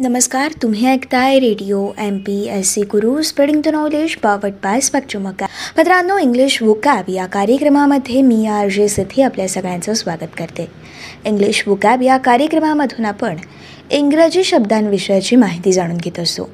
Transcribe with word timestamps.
नमस्कार 0.00 0.52
तुम्ही 0.62 0.86
ऐकताय 0.86 1.38
radio 1.38 1.92
M 1.98 2.16
P 2.18 2.36
S 2.48 2.68
C 2.74 2.82
Guru 2.82 3.22
spreading 3.22 3.60
the 3.62 3.68
knowledge 3.68 4.14
powered 4.16 4.52
by 4.62 4.80
Spectrum 4.80 5.26
मित्रांनो 5.26 6.16
इंग्लिश 6.18 6.62
वुकॅब 6.62 7.04
या 7.08 7.26
कार्यक्रमामध्ये 7.26 8.22
मी 8.22 8.46
आर 8.46 8.68
जे 8.68 8.88
सिथी 8.88 9.22
आपल्या 9.22 9.48
सगळ्यांचं 9.48 9.94
स्वागत 9.94 10.32
करते. 10.38 10.66
इंग्लिश 11.24 11.62
वुकॅब 11.66 12.02
या 12.02 12.16
कार्यक्रमामधून 12.16 13.04
आपण 13.04 13.36
इंग्रजी 13.90 14.44
शब्दांविषयाची 14.44 15.36
माहिती 15.36 15.72
जाणून 15.72 15.96
घेत 15.96 16.18
असतो. 16.18 16.48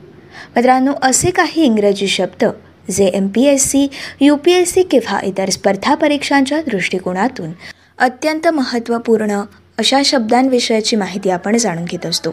मित्रांनो 0.57 0.93
असे 1.03 1.31
काही 1.31 1.65
इंग्रजी 1.65 2.09
शब्द 2.09 2.45
जे 2.91 3.05
M 3.05 3.27
P 3.27 3.45
S 3.45 3.71
C 3.71 3.87
U 4.21 4.37
P 4.37 4.53
S 4.53 4.73
C 4.73 4.83
किंवा 4.83 5.21
इतर 5.25 5.51
स्पर्धा 5.51 5.95
परीक्षांच्या 5.95 6.61
दृष्टिकोनातून 6.61 7.51
अत्यंत 7.99 8.49
महत्त्वपूर्ण 8.49 9.41
अशा 9.79 10.01
शब्दांविषयाची 10.05 10.97
माहिती 10.97 11.31
आपण 11.31 11.57
जाणून 11.57 11.85
घेत 11.85 12.07
असतो. 12.07 12.31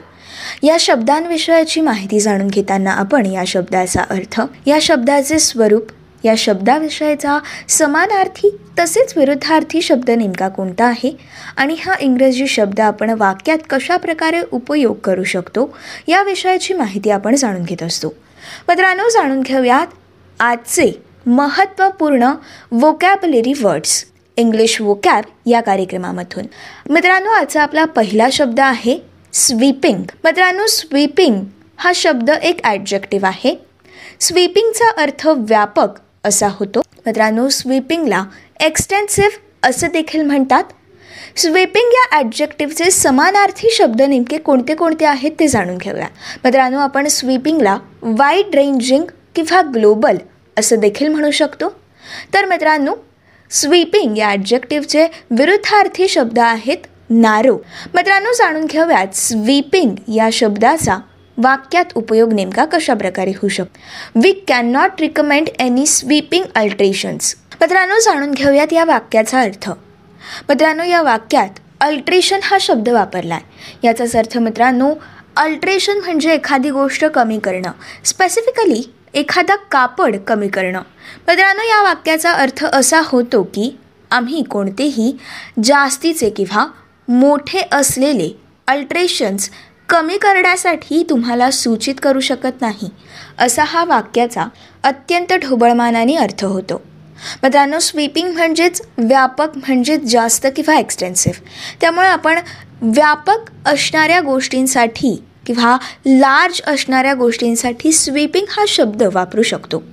या 0.63 0.77
शब्दांविषयाची 0.79 1.81
माहिती 1.81 2.19
जाणून 2.19 2.47
घेताना 2.47 2.91
आपण 2.91 3.25
या 3.25 3.43
शब्दाचा 3.47 4.01
अर्थ 4.01 4.41
या 4.67 4.77
शब्दाचे 4.81 5.39
स्वरूप 5.39 5.91
या 6.23 6.33
शब्दाविषयीचा 6.37 7.39
समानार्थी 7.69 8.57
तसेच 8.79 9.13
विरुद्धार्थी 9.17 9.81
शब्द 9.81 10.09
नेमका 10.09 10.47
कोणता 10.47 10.85
आहे 10.85 11.17
आणि 11.57 11.75
हा 11.85 11.93
इंग्रजी 11.99 12.47
शब्द 12.47 12.79
आपण 12.79 13.09
वाक्यात 13.09 13.57
कशा 13.69 13.97
प्रकारे 13.97 14.41
उपयोग 14.51 14.95
करू 14.95 15.23
शकतो 15.23 15.77
या 16.07 16.23
विषयाची 16.23 16.73
माहिती 16.73 17.09
आपण 17.09 17.35
जाणून 17.35 17.63
घेत 17.63 17.83
असतो. 17.83 18.13
मित्रांनो 18.69 19.09
जाणून 19.09 19.41
घेऊयात 19.41 19.87
आजचे 20.39 21.03
महत्त्वपूर्ण 21.25 22.31
वोकॅबलरी 22.71 23.53
वर्ड्स 23.61 24.05
इंग्लिश 24.37 24.79
वोकॅब 24.81 25.23
या 25.45 25.61
कार्यक्रमामधून. 25.61 26.45
मित्रांनो 26.89 27.31
आजचा 27.31 27.61
आपला 27.63 27.85
पहिला 27.85 28.27
शब्द 28.31 28.59
आहे 28.59 28.97
स्वीपिंग 29.33 30.03
मित्रांनो 30.23 30.65
स्वीपिंग 30.67 31.43
हा 31.77 31.91
शब्द 31.95 32.29
एक 32.29 32.59
ॲडजेक्टिव्ह 32.63 33.27
आहे. 33.27 33.55
स्वीपिंगचा 34.19 34.89
अर्थ 35.01 35.27
व्यापक 35.27 35.99
असा 36.23 36.47
होतो. 36.51 36.81
मित्रांनो 37.05 37.47
स्वीपिंगला 37.49 38.23
एक्सटेन्सिव्ह 38.65 39.67
असं 39.67 39.87
देखील 39.93 40.21
म्हणतात. 40.21 40.63
स्वीपिंग 41.37 41.93
या 41.93 42.05
ॲडजेक्टिव्हचे 42.17 42.89
समानार्थी 42.91 43.69
शब्द 43.71 44.01
नेमके 44.01 44.37
कोणते 44.37 44.75
कोणते 44.75 45.05
आहेत 45.05 45.31
ते 45.39 45.47
जाणून 45.47 45.77
घेऊया. 45.77 46.07
मित्रांनो 46.43 46.79
आपण 46.79 47.07
स्वीपिंगला 47.07 47.77
वाईड 48.01 48.55
रेंजिंग 48.55 49.03
किंवा 49.35 49.61
ग्लोबल 49.73 50.17
असं 50.57 50.79
देखील 50.79 51.07
म्हणू 51.07 51.31
शकतो. 51.31 51.69
तर 52.33 52.45
मित्रांनो 52.45 52.95
स्वीपिंग 53.53 54.17
या 54.17 54.27
ॲडजेक्टिव्हचे 54.27 55.05
विरुद्धार्थी 55.31 56.07
शब्द 56.07 56.39
आहेत 56.39 56.87
नारो. 57.09 57.57
मित्रांनो 57.93 58.31
जाणून 58.33 58.65
घेऊयात 58.65 59.15
स्वीपिंग 59.15 59.95
या 60.15 60.29
शब्दाचा 60.33 60.97
वाक्यात 61.37 61.85
उपयोग 61.95 62.33
नेमका 62.33 62.65
कशा 62.65 62.93
प्रकारे 62.93 63.31
होऊ 63.31 63.49
शकतो? 63.49 64.19
We 64.21 64.31
can 64.47 64.71
not 64.71 65.01
recommend 65.01 65.49
any 65.59 65.85
sweeping 65.85 66.45
alterations 66.55 67.35
मित्रांनो 67.61 67.99
जाणून 67.99 68.31
घेऊयात 68.31 68.73
या 68.73 68.85
वाक्याचा 68.85 69.41
अर्थ. 69.41 69.69
मित्रांनो 70.49 70.83
या 70.83 71.01
वाक्यात 71.01 71.59
अल्ट्रेशन 71.81 72.39
हा 72.43 72.57
शब्द 72.61 72.89
वापरला 72.89 73.35
आहे 73.35 73.77
याचाच 73.83 74.15
अर्थ 74.15 74.37
मित्रांनो 74.37 74.93
अल्ट्रेशन 75.37 75.99
म्हणजे 75.99 76.33
एखादी 76.33 76.69
गोष्ट 76.69 77.05
कमी 77.05 77.39
करणं. 77.39 77.71
स्पेसिफिकली 78.05 78.83
एखादा 79.13 79.55
कापड 79.55 80.15
कमी 80.27 80.47
करणं. 80.47 80.81
मित्रांनो 81.27 81.63
या 81.63 81.81
वाक्याचा 81.81 82.31
अर्थ 82.31 82.65
असा 82.65 83.01
होतो 83.05 83.43
की 83.43 83.77
आम्ही 84.11 84.43
कोणतेही 84.43 85.17
जास्तीचे 85.63 86.29
किंवा 86.29 86.65
मोठे 87.07 87.61
असलेले 87.71 88.29
अल्ट्रेशन्स 88.67 89.49
कमी 89.89 90.17
करण्यासाठी 90.17 91.03
तुम्हाला 91.09 91.51
सूचित 91.51 91.95
करू 92.03 92.19
शकत 92.19 92.61
नाही 92.61 92.89
असा 93.39 93.63
हा 93.63 93.83
वाक्याचा 93.83 94.45
अत्यंत 94.83 95.33
ढोबळमानाने 95.33 96.15
अर्थ 96.15 96.45
होतो. 96.45 96.81
मित्रांनो 97.43 97.79
स्वीपिंग 97.79 98.33
म्हणजेच 98.33 98.81
व्यापक 98.97 99.57
म्हणजेच 99.57 100.01
जास्त 100.01 100.47
किंवा 100.55 100.75
एक्सटेन्सिव्ह 100.75 101.41
त्यामुळे 101.81 102.07
आपण 102.07 102.39
व्यापक 102.81 103.51
असणाऱ्या 103.65 104.19
गोष्टींसाठी 104.21 105.23
किंवा 105.45 105.77
लार्ज 106.05 106.61
असणाऱ्या 106.67 107.13
गोष्टींसाठी 107.13 107.91
स्वीपिंग 107.91 108.45
हा 108.49 108.65
शब्द 108.67 109.03
वापरू 109.03 109.41
शकतो. 109.41 109.83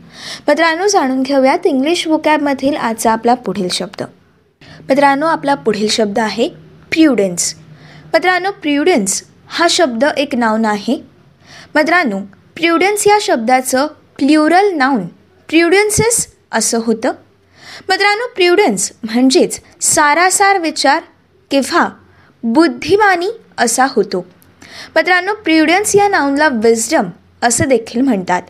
मित्रांनो 0.48 0.86
जाणून 0.86 1.22
घेऊयात 1.22 1.66
इंग्लिश 1.66 2.06
वुकॅबमधील 2.06 2.76
आजचा 2.76 3.12
आपला 3.12 3.34
पुढील 3.34 3.68
शब्द. 3.72 4.02
मित्रांनो 4.88 5.26
आपला 5.26 5.54
पुढील 5.54 5.88
शब्द 5.88 6.18
आहे 6.18 6.48
प्र्युडन्स 6.92 7.54
मित्रांनो 8.14 8.50
प्र्युडन्स 8.50 9.24
हा 9.48 9.66
शब्द 9.70 10.04
एक 10.16 10.34
नाऊन 10.34 10.64
आहे. 10.64 11.02
मित्रांनो 11.74 12.18
प्र्युडन्स 12.56 13.06
या 13.06 13.18
शब्दाचं 13.20 13.86
प्ल्युरल 13.86 14.70
नाऊन 14.70 15.06
प्र्युडन्सेस 15.48 16.26
असं 16.52 16.80
होतं. 16.84 17.12
मित्रांनो 17.88 18.26
प्र्युडन्स 18.34 18.92
म्हणजेच 19.02 19.60
सारासार 19.80 20.58
विचार 20.58 21.02
किंवा 21.50 21.88
बुद्धिमानी 22.42 23.28
असा 23.58 23.84
होतो. 23.88 24.26
मित्रांनो 24.96 25.34
प्रुडन्स 25.34 25.96
या 25.96 26.08
नाऊनला 26.08 26.48
विजडम 26.48 27.04
असं 27.42 27.68
देखील 27.68 28.00
म्हणतात. 28.00 28.42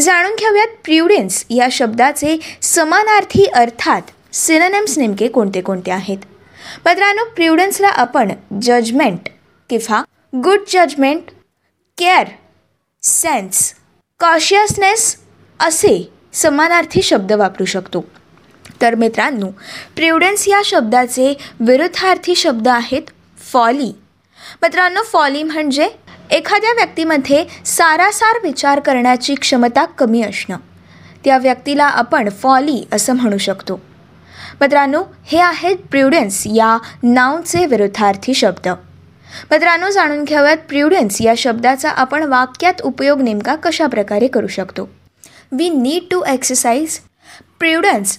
जाणून 0.00 0.34
घेऊयात 0.34 0.68
प्रुडन्स 0.84 1.44
या 1.50 1.68
शब्दाचे 1.72 2.38
समानार्थी 2.62 3.44
अर्थात 3.44 4.02
सिननेम्स 4.32 4.98
नेमके 4.98 5.28
कोणते 5.28 5.60
कोणते 5.60 5.90
आहेत. 5.90 6.18
मित्रांनो 6.86 7.24
प्रुडन्सला 7.24 7.88
आपण 7.88 8.32
जजमेंट 8.62 9.28
किंवा 9.70 10.02
good 10.44 10.60
judgement 10.68 11.22
care 11.98 12.26
sense 13.02 13.74
cautiousness 14.20 15.16
असे 15.60 16.12
समानार्थी 16.32 17.02
शब्द 17.02 17.32
वापरू 17.32 17.64
शकतो. 17.64 18.04
तर 18.80 18.94
मित्रांनो 18.94 19.46
प्रुडन्स 19.96 20.48
या 20.48 20.62
शब्दाचे 20.64 21.34
विरुद्धार्थी 21.60 22.34
शब्द 22.34 22.68
आहेत 22.68 23.02
फॉली 23.52 23.92
मित्रांनो 24.62 25.02
फॉली 25.02 25.42
म्हणजे 25.42 25.88
एखाद्या 26.30 26.72
व्यक्तीमध्ये 26.72 27.44
सारासार 27.66 28.38
विचार 28.42 28.80
करण्याची 28.80 29.34
क्षमता 29.34 29.84
कमी 29.84 30.22
असणं. 30.22 30.56
त्या 31.24 31.38
व्यक्तीला 31.38 31.84
आपण 31.84 32.28
फॉली 32.28 32.88
असं 32.92 33.12
म्हणू 33.12 33.38
शकतो. 33.38 33.80
मित्रांनो 34.60 35.02
हे 35.24 35.38
आहेत 35.38 35.76
प्रुडन्स 35.76 36.42
या 36.46 36.78
नावचे 37.02 37.66
विरुद्धार्थी 37.66 38.34
शब्द. 38.34 38.68
मित्रांनो 39.50 39.90
जाणून 39.90 40.24
घेऊयात 40.24 40.56
प्रुडन्स 40.56 41.20
या 41.20 41.34
शब्दाचा 41.38 41.90
आपण 41.90 42.22
वाक्यात 42.22 42.82
उपयोग 42.82 43.22
नेमका 43.22 43.54
कशा 43.54 43.86
प्रकारे 43.86 44.26
करू 44.26 44.46
शकतो. 44.46 44.88
We 45.52 45.68
need 45.68 46.02
to 46.10 46.22
exercise 46.24 46.98
prudence 47.58 48.18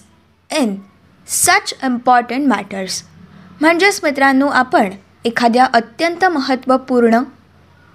in 0.57 0.75
such 1.27 1.73
important 1.83 2.47
matters 2.47 3.03
म्हणजेच 3.61 3.99
मित्रांनो 4.03 4.47
आपण 4.47 4.89
एखाद्या 5.25 5.65
अत्यंत 5.73 6.25
महत्त्वपूर्ण 6.25 7.19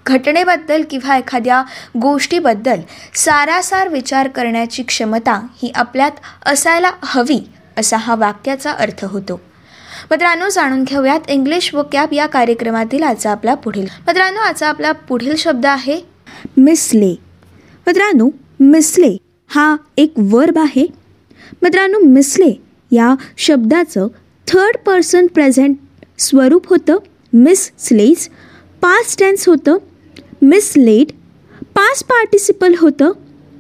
घटनेबद्दल 0.06 0.83
किंवा 0.91 1.16
एखाद्या 1.16 1.62
गोष्टीबद्दल 2.03 2.81
सारासार 3.15 3.89
विचार 3.89 4.28
करण्याची 4.28 4.83
क्षमता 4.83 5.47
ही 5.62 5.71
आपल्यात 5.75 6.11
असायला 6.47 6.91
हवी 7.05 7.49
असा 7.78 7.97
हा 7.97 8.15
वाक्याचा 8.15 8.71
अर्थ 8.71 9.05
होतो. 9.05 9.41
मित्रांनो 10.11 10.49
जाणून 10.49 10.84
घेऊयात 10.84 11.21
इंग्लिश 11.28 11.75
व 11.75 11.83
कॅब 11.93 12.12
या 12.12 12.27
कार्यक्रमातील 12.27 13.03
आजचा 13.03 13.31
आपला 13.31 13.55
पुढील. 13.55 13.87
मित्रांनो 14.06 14.41
आजचा 14.41 14.69
आपला 14.69 14.93
पुढील 14.93 15.37
शब्द 15.37 15.66
आहे 15.66 16.00
मिसले 16.56 17.15
मित्रांनो 17.87 18.28
मिसले 18.60 19.16
हा 19.49 19.77
एक 19.97 20.12
वर्ब 20.19 20.59
आहे. 20.59 20.87
मित्रांनो 21.62 21.99
मिसले 21.99 22.60
या 22.91 23.15
शब्दाचं 23.39 24.06
थर्ड 24.47 24.77
पर्सन 24.87 25.27
प्रेझेंट 25.27 25.77
स्वरूप 26.19 26.69
होतं. 26.69 26.97
मिस 27.33 27.71
स्लेज 27.78 28.28
पास्ट 28.81 29.21
टेन्स 29.21 29.49
होतं. 29.49 29.77
मिस 30.43 30.72
लेट 30.77 31.06
पास्ट 31.75 32.04
पार्टिसिपल 32.04 32.75
होतं. 32.78 33.13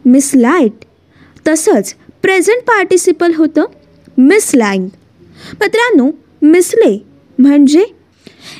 मिसलाइट 0.06 0.72
तसंच 1.48 1.94
प्रेझेंट 2.22 2.62
पार्टिसिपल 2.62 3.32
होतं. 3.36 3.64
मिसलाईंग 4.18 4.84
मित्रांनो 5.60 6.10
मिसले 6.42 7.06
म्हणजे 7.38 7.84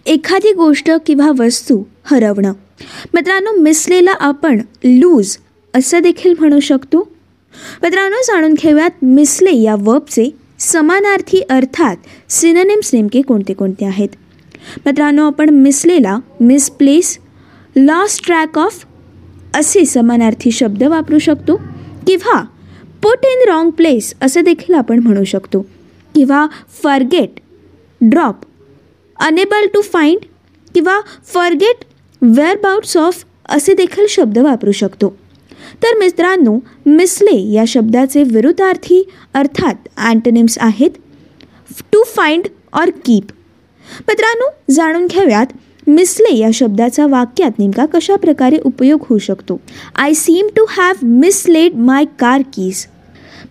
एखादी 0.06 0.52
गोष्ट 0.52 0.90
किंवा 1.06 1.30
वस्तू 1.38 1.82
हरवणं. 2.04 2.52
मित्रांनो 3.14 3.52
मिसलेला 3.52 4.10
आपण 4.10 4.60
लूज 4.84 5.36
असं 5.74 5.98
देखील 5.98 6.34
म्हणू 6.38 6.60
शकतो. 6.60 7.12
मित्रांनो 7.82 8.22
जाणून 8.22 8.54
घेऊयात 8.54 8.90
मिसले 9.02 9.56
या 9.56 9.76
वर्बचे 9.78 10.30
समानार्थी 10.58 11.40
अर्थात 11.40 11.96
सिननेम्स 12.28 12.90
नेमके 12.94 13.22
कोणते 13.22 13.52
कोणते 13.52 13.84
आहेत? 13.84 14.08
मित्रांनो 14.86 15.26
आपण 15.26 15.50
मिसलेला 15.50 16.18
मिसप्लेस 16.40 17.18
लॉस्ट 17.76 18.26
ट्रॅक 18.26 18.58
ऑफ 18.58 18.84
असे 19.54 19.84
समानार्थी 19.84 20.50
शब्द 20.50 20.82
वापरू 20.82 21.18
शकतो. 21.18 21.60
किंवा 22.06 22.44
पुट 23.02 23.24
इन 23.24 23.48
रॉंग 23.48 23.70
प्लेस 23.70 24.14
असं 24.22 24.40
देखील 24.40 24.74
आपण 24.74 24.98
म्हणू 24.98 25.24
शकतो. 25.24 25.66
किंवा 26.14 26.46
forget 26.82 27.30
drop 28.00 28.34
unable 29.20 29.66
to 29.66 29.80
find 29.80 30.18
किंवा 30.74 31.00
फर्गेट 31.24 31.84
वेअरबाउट्स 32.22 32.96
ऑफ 32.96 33.24
असे 33.48 33.74
देखील 33.74 34.06
शब्द 34.08 34.38
वापरू 34.38 34.72
शकतो. 34.72 35.18
तर 35.82 35.98
मित्रांनो 35.98 36.58
मिसले 36.86 37.52
या 37.52 37.64
शब्दाचे 37.68 38.22
विरुद्धार्थी 38.22 39.08
अर्थात 39.34 39.74
अँटनिम्स 39.96 40.58
आहेत. 40.58 40.90
टू 41.92 42.02
फाइंड 42.02 42.44
ऑर 42.72 42.90
कीप 42.90 43.24
मित्रांनो 44.08 44.72
जाणून 44.72 45.06
घेऊयात 45.06 45.46
मिसले 45.86 46.36
या 46.36 46.50
शब्दाचा 46.54 47.06
वाक्यात 47.06 47.58
नेमका 47.58 47.86
कशा 47.86 48.16
प्रकारे 48.16 48.58
उपयोग 48.64 49.04
होऊ 49.08 49.18
शकतो? 49.18 49.60
I 49.96 50.14
seem 50.14 50.46
to 50.56 50.64
have 50.68 50.94
mislaid 51.02 51.74
my 51.74 52.04
car 52.18 52.40
keys 52.40 52.86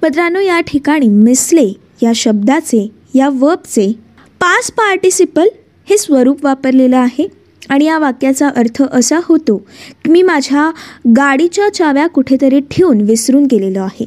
मित्रांनो 0.04 0.40
या 0.40 0.60
ठिकाणी 0.62 1.08
मिसले 1.10 1.68
या 2.04 2.12
शब्दाचे 2.16 2.88
या 3.16 3.30
वर्बचे 3.34 3.92
पास 4.40 4.72
पार्टिसिपल 4.72 5.48
हे 5.90 5.98
स्वरूप 5.98 6.46
वापरलेलं 6.46 6.98
आहे 6.98 7.28
आणि 7.70 7.86
या 7.86 8.00
वाक्याचा 8.00 8.48
अर्थ 8.48 8.84
असा 8.92 9.20
होतो 9.24 9.58
की 10.06 10.12
मी 10.12 10.22
माझ्या 10.22 10.72
गाडीच्या 11.18 11.70
चाव्या 11.74 12.08
कुठेतरी 12.08 12.60
ठेवून 12.60 13.02
विसरून 13.02 13.46
गेलेलो 13.46 13.80
आहे. 13.80 14.06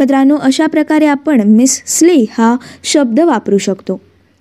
मित्रांनो 0.00 0.36
अशा 0.36 0.66
प्रकारे 0.66 1.06
आपण 1.06 1.40
मिस 1.40 1.82
स्ले 1.86 2.24
हा 2.38 2.56
शब्द 2.84 3.20
वापरू 3.20 3.58
शकतो. 3.58 4.00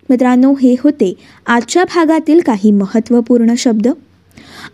मित्रांनो 0.09 0.53
हे 0.53 0.75
होते 0.83 1.13
आजच्या 1.45 1.83
भागातील 1.83 2.39
काही 2.39 2.71
महत्त्वपूर्ण 2.71 3.53
शब्द. 3.57 3.87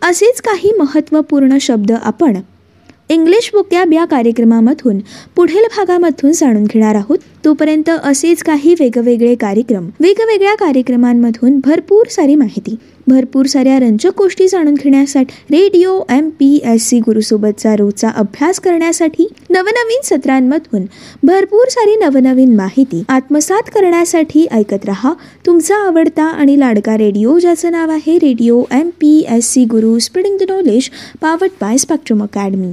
असेच 0.02 0.40
काही 0.40 0.72
महत्त्वपूर्ण 0.78 1.58
शब्द 1.60 1.92
आपण 1.92 2.36
इंग्लिश 3.12 3.50
बुकॅब 3.52 3.92
या 3.92 4.04
कार्यक्रमामधून 4.04 4.98
पुढील 5.36 5.64
भागामधून 5.76 6.32
जाणून 6.32 6.64
घेणार 6.64 6.94
आहोत. 6.94 7.18
तोपर्यंत 7.44 7.90
असेच 8.04 8.42
काही 8.42 8.74
वेगवेगळे 8.80 9.34
कार्यक्रम 9.34 9.88
वेगवेगळ्या 10.00 10.54
कार्यक्रमांमधून 10.54 11.58
भरपूर 11.64 12.06
सारी 12.10 12.34
माहिती 12.34 12.74
भरपूर 13.06 13.46
साऱ्या 13.46 13.78
रंजक 13.78 14.18
गोष्टी 14.18 14.46
जाणून 14.48 14.74
घेण्यासाठी 14.74 15.34
radio 15.50 15.98
M 16.10 16.28
P 16.28 16.60
S 16.64 16.86
C 16.88 16.98
गुरुसोबतचा 16.98 17.74
रोजचा 17.76 18.08
अभ्यास 18.08 18.60
करण्यासाठी 18.60 19.26
नवनवीन 19.50 20.00
सत्रांमधून 20.04 20.84
भरपूर 21.22 21.68
सारी 21.68 21.96
नवनवीन 21.96 22.54
माहिती 22.54 23.02
आत्मसात 23.08 23.70
करण्यासाठी 23.74 24.46
ऐकत 24.52 24.84
रहा. 24.84 25.12
तुमचा 25.46 25.76
आवडता 25.76 26.24
आणि 26.24 26.58
लाडका 26.60 26.96
रेडिओ 26.98 27.38
ज्याचं 27.38 27.72
नाव 27.72 27.90
आहे 27.90 28.16
radio 28.16 28.62
M 28.72 28.88
P 29.00 29.26
S 29.30 29.50
C 29.50 29.64
Guru 29.64 29.98
spreading 29.98 30.38
the 30.38 30.50
knowledge 30.50 30.88
powered 31.20 31.50
by 31.60 31.76
Spectrum 31.76 32.22
Academy 32.22 32.70